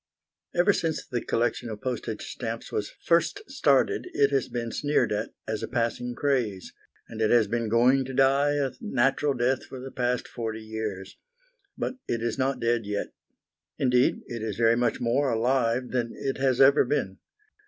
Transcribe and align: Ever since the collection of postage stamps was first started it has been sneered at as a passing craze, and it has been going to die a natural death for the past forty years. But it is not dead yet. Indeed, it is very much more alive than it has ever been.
Ever 0.55 0.73
since 0.73 1.05
the 1.05 1.21
collection 1.23 1.69
of 1.69 1.79
postage 1.81 2.23
stamps 2.27 2.71
was 2.71 2.89
first 3.05 3.43
started 3.47 4.09
it 4.15 4.31
has 4.31 4.49
been 4.49 4.71
sneered 4.71 5.11
at 5.11 5.29
as 5.47 5.61
a 5.61 5.67
passing 5.67 6.15
craze, 6.15 6.73
and 7.07 7.21
it 7.21 7.29
has 7.29 7.47
been 7.47 7.69
going 7.69 8.03
to 8.05 8.13
die 8.15 8.55
a 8.55 8.71
natural 8.81 9.35
death 9.35 9.63
for 9.63 9.79
the 9.79 9.91
past 9.91 10.27
forty 10.27 10.63
years. 10.63 11.19
But 11.77 11.97
it 12.07 12.23
is 12.23 12.39
not 12.39 12.59
dead 12.59 12.87
yet. 12.87 13.13
Indeed, 13.77 14.23
it 14.25 14.41
is 14.41 14.57
very 14.57 14.75
much 14.75 14.99
more 14.99 15.29
alive 15.29 15.89
than 15.91 16.13
it 16.15 16.39
has 16.39 16.59
ever 16.59 16.83
been. 16.83 17.19